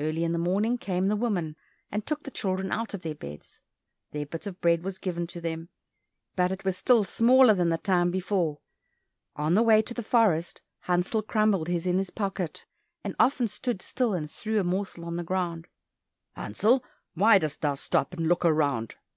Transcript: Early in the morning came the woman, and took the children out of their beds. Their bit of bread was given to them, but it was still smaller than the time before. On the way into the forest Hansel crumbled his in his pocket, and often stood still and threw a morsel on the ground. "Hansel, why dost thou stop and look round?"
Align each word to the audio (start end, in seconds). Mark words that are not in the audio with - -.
Early 0.00 0.24
in 0.24 0.32
the 0.32 0.40
morning 0.40 0.76
came 0.76 1.06
the 1.06 1.14
woman, 1.14 1.54
and 1.92 2.04
took 2.04 2.24
the 2.24 2.32
children 2.32 2.72
out 2.72 2.94
of 2.94 3.02
their 3.02 3.14
beds. 3.14 3.60
Their 4.10 4.26
bit 4.26 4.44
of 4.44 4.60
bread 4.60 4.82
was 4.82 4.98
given 4.98 5.28
to 5.28 5.40
them, 5.40 5.68
but 6.34 6.50
it 6.50 6.64
was 6.64 6.76
still 6.76 7.04
smaller 7.04 7.54
than 7.54 7.68
the 7.68 7.78
time 7.78 8.10
before. 8.10 8.58
On 9.36 9.54
the 9.54 9.62
way 9.62 9.76
into 9.76 9.94
the 9.94 10.02
forest 10.02 10.62
Hansel 10.80 11.22
crumbled 11.22 11.68
his 11.68 11.86
in 11.86 11.98
his 11.98 12.10
pocket, 12.10 12.66
and 13.04 13.14
often 13.20 13.46
stood 13.46 13.82
still 13.82 14.14
and 14.14 14.28
threw 14.28 14.58
a 14.58 14.64
morsel 14.64 15.04
on 15.04 15.14
the 15.14 15.22
ground. 15.22 15.68
"Hansel, 16.34 16.84
why 17.14 17.38
dost 17.38 17.60
thou 17.60 17.76
stop 17.76 18.14
and 18.14 18.26
look 18.28 18.42
round?" 18.42 18.96